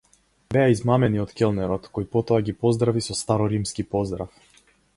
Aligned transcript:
Беа 0.55 0.69
измамени 0.75 1.21
од 1.23 1.33
келнерот, 1.41 1.85
кој 1.97 2.07
потоа 2.15 2.41
ги 2.47 2.57
поздрави 2.65 3.07
со 3.09 3.19
староримски 3.23 3.87
поздрав. 3.93 4.37